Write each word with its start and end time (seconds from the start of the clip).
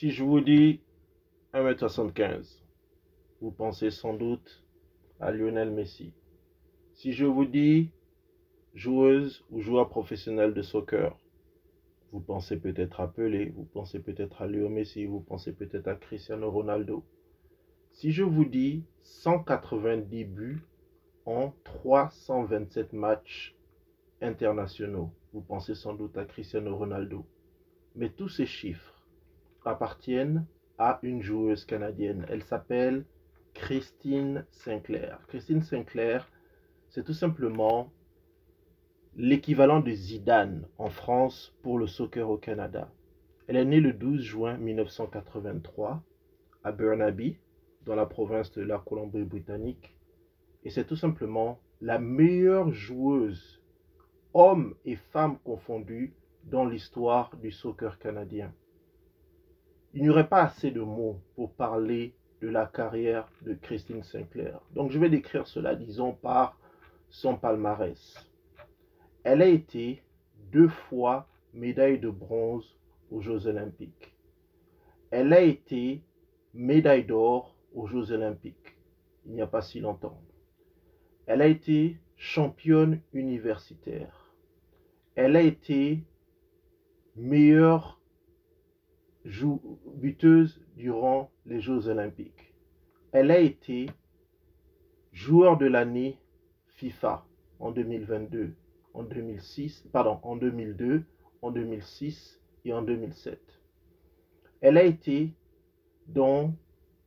Si 0.00 0.12
je 0.12 0.24
vous 0.24 0.40
dis 0.40 0.80
1m75, 1.52 2.62
vous 3.42 3.50
pensez 3.50 3.90
sans 3.90 4.14
doute 4.14 4.64
à 5.20 5.30
Lionel 5.30 5.70
Messi. 5.70 6.14
Si 6.94 7.12
je 7.12 7.26
vous 7.26 7.44
dis 7.44 7.90
joueuse 8.72 9.44
ou 9.50 9.60
joueur 9.60 9.90
professionnel 9.90 10.54
de 10.54 10.62
soccer, 10.62 11.14
vous 12.12 12.20
pensez 12.20 12.58
peut-être 12.58 13.02
à 13.02 13.12
Pelé, 13.12 13.50
vous 13.50 13.66
pensez 13.66 14.00
peut-être 14.00 14.40
à 14.40 14.46
Léo 14.46 14.70
Messi, 14.70 15.04
vous 15.04 15.20
pensez 15.20 15.52
peut-être 15.52 15.88
à 15.88 15.96
Cristiano 15.96 16.50
Ronaldo. 16.50 17.04
Si 17.92 18.10
je 18.10 18.22
vous 18.22 18.46
dis 18.46 18.86
190 19.02 20.24
buts 20.24 20.62
en 21.26 21.52
327 21.64 22.94
matchs 22.94 23.54
internationaux, 24.22 25.12
vous 25.34 25.42
pensez 25.42 25.74
sans 25.74 25.92
doute 25.92 26.16
à 26.16 26.24
Cristiano 26.24 26.74
Ronaldo. 26.74 27.26
Mais 27.96 28.08
tous 28.08 28.30
ces 28.30 28.46
chiffres 28.46 28.89
appartiennent 29.64 30.46
à 30.78 30.98
une 31.02 31.22
joueuse 31.22 31.64
canadienne. 31.64 32.26
Elle 32.28 32.42
s'appelle 32.42 33.04
Christine 33.54 34.46
Sinclair. 34.50 35.20
Christine 35.28 35.62
Sinclair, 35.62 36.28
c'est 36.88 37.04
tout 37.04 37.14
simplement 37.14 37.92
l'équivalent 39.16 39.80
de 39.80 39.90
Zidane 39.90 40.66
en 40.78 40.88
France 40.88 41.54
pour 41.62 41.78
le 41.78 41.86
soccer 41.86 42.28
au 42.30 42.38
Canada. 42.38 42.90
Elle 43.48 43.56
est 43.56 43.64
née 43.64 43.80
le 43.80 43.92
12 43.92 44.22
juin 44.22 44.56
1983 44.56 46.02
à 46.62 46.72
Burnaby, 46.72 47.36
dans 47.84 47.94
la 47.94 48.06
province 48.06 48.52
de 48.52 48.62
la 48.62 48.78
Colombie-Britannique. 48.78 49.94
Et 50.64 50.70
c'est 50.70 50.84
tout 50.84 50.96
simplement 50.96 51.58
la 51.80 51.98
meilleure 51.98 52.70
joueuse, 52.70 53.62
hommes 54.34 54.74
et 54.84 54.96
femmes 54.96 55.38
confondus, 55.44 56.14
dans 56.44 56.64
l'histoire 56.64 57.36
du 57.36 57.50
soccer 57.50 57.98
canadien. 57.98 58.52
Il 59.92 60.02
n'y 60.02 60.08
aurait 60.08 60.28
pas 60.28 60.42
assez 60.42 60.70
de 60.70 60.80
mots 60.80 61.20
pour 61.34 61.52
parler 61.52 62.14
de 62.40 62.48
la 62.48 62.66
carrière 62.66 63.28
de 63.42 63.54
Christine 63.54 64.02
Sinclair. 64.02 64.60
Donc 64.72 64.90
je 64.90 64.98
vais 64.98 65.10
décrire 65.10 65.46
cela, 65.46 65.74
disons, 65.74 66.12
par 66.12 66.58
son 67.08 67.36
palmarès. 67.36 68.30
Elle 69.24 69.42
a 69.42 69.46
été 69.46 70.02
deux 70.52 70.68
fois 70.68 71.26
médaille 71.52 71.98
de 71.98 72.08
bronze 72.08 72.76
aux 73.10 73.20
Jeux 73.20 73.46
olympiques. 73.46 74.14
Elle 75.10 75.32
a 75.32 75.40
été 75.40 76.02
médaille 76.54 77.04
d'or 77.04 77.56
aux 77.74 77.86
Jeux 77.86 78.12
olympiques, 78.12 78.76
il 79.26 79.32
n'y 79.32 79.42
a 79.42 79.46
pas 79.46 79.62
si 79.62 79.80
longtemps. 79.80 80.20
Elle 81.26 81.42
a 81.42 81.46
été 81.46 81.98
championne 82.16 83.00
universitaire. 83.12 84.34
Elle 85.14 85.36
a 85.36 85.42
été 85.42 86.04
meilleure 87.16 87.99
buteuse 89.24 90.60
durant 90.76 91.30
les 91.46 91.60
Jeux 91.60 91.88
olympiques. 91.88 92.54
Elle 93.12 93.30
a 93.30 93.38
été 93.38 93.86
joueur 95.12 95.58
de 95.58 95.66
l'année 95.66 96.18
FIFA 96.68 97.26
en 97.58 97.72
2022, 97.72 98.54
en 98.94 99.02
2006, 99.02 99.88
pardon, 99.92 100.18
en 100.22 100.36
2002, 100.36 101.04
en 101.42 101.50
2006 101.50 102.40
et 102.64 102.72
en 102.72 102.82
2007. 102.82 103.40
Elle 104.60 104.78
a 104.78 104.84
été 104.84 105.34
dans 106.06 106.54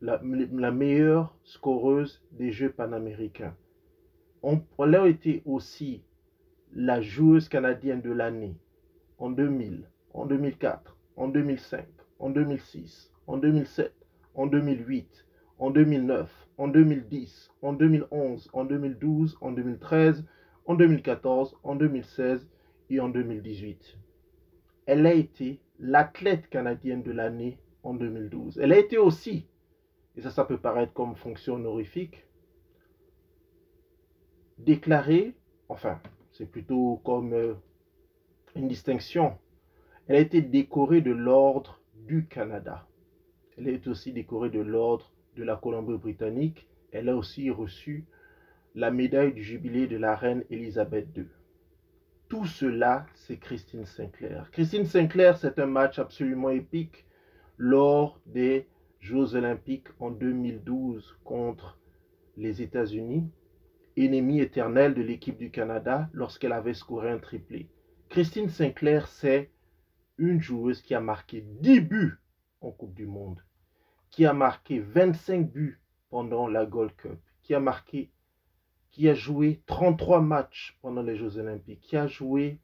la, 0.00 0.18
meilleure 0.70 1.36
scoreuse 1.44 2.22
des 2.32 2.52
Jeux 2.52 2.70
panaméricains. 2.70 3.56
elle 4.42 4.94
a 4.94 5.06
été 5.08 5.42
aussi 5.44 6.02
la 6.72 7.00
joueuse 7.00 7.48
canadienne 7.48 8.02
de 8.02 8.12
l'année 8.12 8.56
en 9.18 9.30
2000, 9.30 9.88
en 10.12 10.26
2004, 10.26 10.95
en 11.16 11.28
2005, 11.28 11.86
en 12.18 12.30
2006, 12.30 13.12
en 13.26 13.38
2007, 13.38 13.92
en 14.34 14.46
2008, 14.46 15.26
en 15.58 15.70
2009, 15.70 16.48
en 16.58 16.68
2010, 16.68 17.52
en 17.62 17.72
2011, 17.72 18.50
en 18.52 18.64
2012, 18.64 19.38
en 19.40 19.52
2013, 19.52 20.24
en 20.66 20.74
2014, 20.74 21.56
en 21.62 21.76
2016 21.76 22.48
et 22.90 23.00
en 23.00 23.08
2018. 23.08 23.98
Elle 24.86 25.06
a 25.06 25.14
été 25.14 25.60
l'athlète 25.78 26.48
canadienne 26.48 27.02
de 27.02 27.12
l'année 27.12 27.58
en 27.82 27.94
2012. 27.94 28.58
Elle 28.58 28.72
a 28.72 28.78
été 28.78 28.98
aussi, 28.98 29.46
et 30.16 30.22
ça, 30.22 30.30
ça 30.30 30.44
peut 30.44 30.58
paraître 30.58 30.92
comme 30.92 31.16
fonction 31.16 31.54
honorifique, 31.54 32.26
déclarée, 34.58 35.34
enfin, 35.68 36.00
c'est 36.32 36.50
plutôt 36.50 37.00
comme 37.04 37.32
euh, 37.32 37.54
une 38.54 38.68
distinction. 38.68 39.38
Elle 40.08 40.16
a 40.16 40.20
été 40.20 40.40
décorée 40.40 41.00
de 41.00 41.10
l'ordre 41.10 41.80
du 42.06 42.26
Canada. 42.26 42.86
Elle 43.58 43.68
est 43.68 43.88
aussi 43.88 44.12
décorée 44.12 44.50
de 44.50 44.60
l'ordre 44.60 45.12
de 45.36 45.42
la 45.42 45.56
Colombie-Britannique. 45.56 46.68
Elle 46.92 47.08
a 47.08 47.16
aussi 47.16 47.50
reçu 47.50 48.04
la 48.76 48.90
médaille 48.90 49.32
du 49.32 49.42
jubilé 49.42 49.86
de 49.88 49.96
la 49.96 50.14
reine 50.14 50.44
Elisabeth 50.50 51.08
II. 51.16 51.26
Tout 52.28 52.46
cela, 52.46 53.06
c'est 53.14 53.38
Christine 53.38 53.84
Sinclair. 53.84 54.50
Christine 54.52 54.84
Sinclair, 54.84 55.36
c'est 55.38 55.58
un 55.58 55.66
match 55.66 55.98
absolument 55.98 56.50
épique 56.50 57.06
lors 57.56 58.20
des 58.26 58.66
Jeux 59.00 59.34
olympiques 59.34 59.88
en 60.00 60.10
2012 60.10 61.16
contre 61.24 61.78
les 62.36 62.62
États-Unis, 62.62 63.28
ennemie 63.96 64.40
éternelle 64.40 64.94
de 64.94 65.02
l'équipe 65.02 65.38
du 65.38 65.50
Canada 65.50 66.08
lorsqu'elle 66.12 66.52
avait 66.52 66.74
scoré 66.74 67.10
un 67.10 67.18
triplé. 67.18 67.68
Christine 68.08 68.48
Sinclair, 68.48 69.08
c'est 69.08 69.50
une 70.18 70.40
joueuse 70.40 70.82
qui 70.82 70.94
a 70.94 71.00
marqué 71.00 71.42
10 71.60 71.80
buts 71.80 72.18
en 72.60 72.70
Coupe 72.70 72.94
du 72.94 73.06
Monde, 73.06 73.42
qui 74.10 74.24
a 74.26 74.32
marqué 74.32 74.80
25 74.80 75.50
buts 75.50 75.80
pendant 76.10 76.48
la 76.48 76.66
Gold 76.66 76.94
Cup, 76.96 77.20
qui 77.42 77.54
a 77.54 77.60
marqué 77.60 78.10
qui 78.96 79.10
a 79.10 79.14
joué 79.14 79.62
33 79.66 80.22
matchs 80.22 80.78
pendant 80.80 81.02
les 81.02 81.16
Jeux 81.16 81.36
Olympiques, 81.36 81.82
qui 81.82 81.98
a 81.98 82.06
joué 82.06 82.60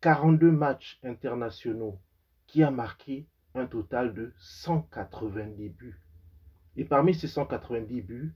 42 0.00 0.50
matchs 0.50 0.98
internationaux, 1.04 2.00
qui 2.48 2.64
a 2.64 2.72
marqué 2.72 3.28
un 3.54 3.66
total 3.66 4.12
de 4.12 4.32
190 4.40 5.68
buts. 5.68 6.00
Et 6.76 6.84
parmi 6.84 7.14
ces 7.14 7.28
190 7.28 8.02
buts, 8.02 8.34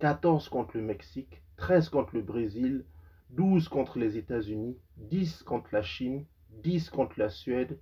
14 0.00 0.50
contre 0.50 0.76
le 0.76 0.82
Mexique, 0.82 1.42
13 1.56 1.88
contre 1.88 2.14
le 2.14 2.20
Brésil, 2.20 2.84
12 3.30 3.68
contre 3.68 3.98
les 3.98 4.18
États-Unis, 4.18 4.76
10 4.98 5.44
contre 5.44 5.70
la 5.72 5.82
Chine, 5.82 6.26
10 6.62 6.90
contre 6.90 7.18
la 7.18 7.28
Suède, 7.28 7.78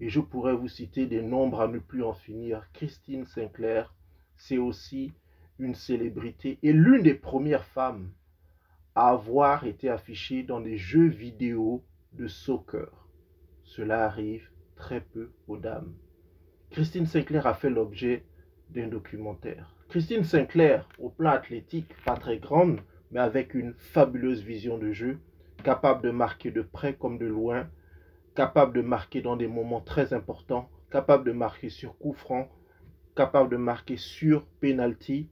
et 0.00 0.08
je 0.08 0.20
pourrais 0.20 0.54
vous 0.54 0.68
citer 0.68 1.06
des 1.06 1.22
nombres 1.22 1.60
à 1.60 1.68
ne 1.68 1.78
plus 1.78 2.02
en 2.02 2.14
finir. 2.14 2.68
Christine 2.72 3.26
Sinclair, 3.26 3.94
c'est 4.36 4.58
aussi 4.58 5.12
une 5.58 5.74
célébrité 5.74 6.58
et 6.62 6.72
l'une 6.72 7.02
des 7.02 7.14
premières 7.14 7.66
femmes 7.66 8.10
avoir 8.94 9.66
été 9.66 9.88
affiché 9.88 10.42
dans 10.42 10.60
des 10.60 10.76
jeux 10.76 11.08
vidéo 11.08 11.84
de 12.12 12.26
soccer. 12.26 13.08
Cela 13.64 14.04
arrive 14.04 14.50
très 14.74 15.00
peu 15.00 15.30
aux 15.46 15.56
dames. 15.56 15.94
Christine 16.70 17.06
Sinclair 17.06 17.46
a 17.46 17.54
fait 17.54 17.70
l'objet 17.70 18.24
d'un 18.70 18.88
documentaire. 18.88 19.74
Christine 19.88 20.24
Sinclair, 20.24 20.88
au 20.98 21.08
plan 21.08 21.30
athlétique, 21.30 21.94
pas 22.04 22.16
très 22.16 22.38
grande, 22.38 22.80
mais 23.10 23.20
avec 23.20 23.54
une 23.54 23.74
fabuleuse 23.74 24.42
vision 24.42 24.78
de 24.78 24.92
jeu, 24.92 25.18
capable 25.64 26.02
de 26.02 26.10
marquer 26.10 26.50
de 26.50 26.62
près 26.62 26.94
comme 26.94 27.18
de 27.18 27.26
loin, 27.26 27.68
capable 28.40 28.72
de 28.72 28.80
marquer 28.80 29.20
dans 29.20 29.36
des 29.36 29.48
moments 29.48 29.82
très 29.82 30.14
importants, 30.14 30.70
capable 30.90 31.24
de 31.24 31.32
marquer 31.32 31.68
sur 31.68 31.98
coup 31.98 32.14
franc, 32.14 32.48
capable 33.14 33.50
de 33.50 33.58
marquer 33.58 33.98
sur 33.98 34.46
penalty, 34.62 35.28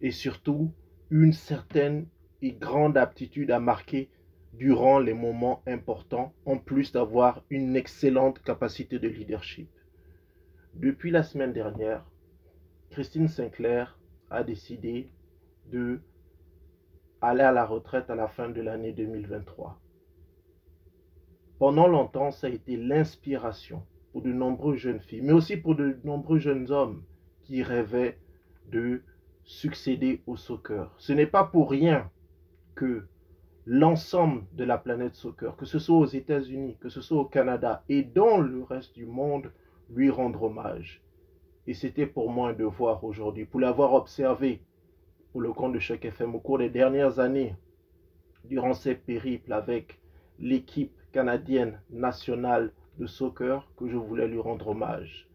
et 0.00 0.10
surtout 0.10 0.72
une 1.08 1.32
certaine 1.32 2.08
et 2.42 2.50
grande 2.50 2.96
aptitude 2.96 3.52
à 3.52 3.60
marquer 3.60 4.10
durant 4.54 4.98
les 4.98 5.14
moments 5.14 5.62
importants, 5.68 6.34
en 6.46 6.58
plus 6.58 6.90
d'avoir 6.90 7.44
une 7.48 7.76
excellente 7.76 8.42
capacité 8.42 8.98
de 8.98 9.06
leadership. 9.06 9.70
Depuis 10.74 11.12
la 11.12 11.22
semaine 11.22 11.52
dernière, 11.52 12.10
Christine 12.90 13.28
Sinclair 13.28 14.00
a 14.30 14.42
décidé 14.42 15.12
de 15.70 16.00
aller 17.20 17.44
à 17.44 17.52
la 17.52 17.64
retraite 17.64 18.10
à 18.10 18.16
la 18.16 18.26
fin 18.26 18.48
de 18.48 18.60
l'année 18.60 18.92
2023. 18.92 19.78
Pendant 21.58 21.88
longtemps, 21.88 22.30
ça 22.30 22.46
a 22.46 22.50
été 22.50 22.76
l'inspiration 22.76 23.82
pour 24.12 24.22
de 24.22 24.32
nombreuses 24.32 24.78
jeunes 24.78 25.00
filles, 25.00 25.22
mais 25.22 25.32
aussi 25.32 25.56
pour 25.56 25.74
de 25.74 25.98
nombreux 26.04 26.38
jeunes 26.38 26.70
hommes 26.70 27.02
qui 27.42 27.62
rêvaient 27.62 28.18
de 28.70 29.02
succéder 29.44 30.22
au 30.26 30.36
soccer. 30.36 30.94
Ce 30.98 31.12
n'est 31.12 31.26
pas 31.26 31.44
pour 31.44 31.70
rien 31.70 32.10
que 32.74 33.06
l'ensemble 33.66 34.44
de 34.52 34.64
la 34.64 34.78
planète 34.78 35.14
soccer, 35.14 35.56
que 35.56 35.66
ce 35.66 35.78
soit 35.78 35.98
aux 35.98 36.06
États-Unis, 36.06 36.76
que 36.80 36.88
ce 36.88 37.00
soit 37.00 37.18
au 37.18 37.24
Canada 37.24 37.82
et 37.88 38.02
dans 38.02 38.38
le 38.38 38.62
reste 38.62 38.94
du 38.94 39.06
monde, 39.06 39.50
lui 39.90 40.10
rendre 40.10 40.44
hommage. 40.44 41.02
Et 41.66 41.74
c'était 41.74 42.06
pour 42.06 42.30
moi 42.30 42.50
un 42.50 42.52
devoir 42.52 43.02
aujourd'hui, 43.04 43.46
pour 43.46 43.60
l'avoir 43.60 43.94
observé 43.94 44.62
pour 45.32 45.40
le 45.40 45.52
compte 45.52 45.74
de 45.74 45.78
chaque 45.78 46.04
FM 46.04 46.34
au 46.34 46.40
cours 46.40 46.58
des 46.58 46.70
dernières 46.70 47.18
années, 47.18 47.56
durant 48.44 48.74
ces 48.74 48.94
périples 48.94 49.52
avec 49.52 50.00
l'équipe 50.38 50.97
canadienne 51.12 51.80
nationale 51.90 52.72
de 52.98 53.06
soccer, 53.06 53.66
que 53.76 53.88
je 53.88 53.96
voulais 53.96 54.28
lui 54.28 54.40
rendre 54.40 54.68
hommage. 54.68 55.28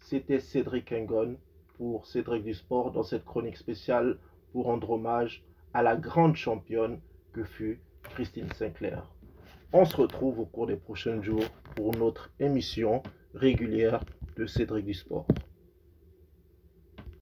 C'était 0.00 0.40
Cédric 0.40 0.92
Engon 0.92 1.36
pour 1.76 2.06
Cédric 2.06 2.44
du 2.44 2.54
Sport 2.54 2.92
dans 2.92 3.02
cette 3.02 3.24
chronique 3.24 3.56
spéciale 3.56 4.18
pour 4.52 4.66
rendre 4.66 4.90
hommage 4.90 5.42
à 5.74 5.82
la 5.82 5.96
grande 5.96 6.36
championne 6.36 7.00
que 7.32 7.44
fut 7.44 7.80
Christine 8.14 8.50
Sinclair. 8.52 9.10
On 9.72 9.84
se 9.84 9.96
retrouve 9.96 10.38
au 10.40 10.46
cours 10.46 10.66
des 10.66 10.76
prochains 10.76 11.20
jours 11.20 11.44
pour 11.74 11.94
notre 11.96 12.30
émission 12.38 13.02
régulière 13.34 14.04
de 14.36 14.46
Cédric 14.46 14.86
du 14.86 14.94
Sport. 14.94 15.26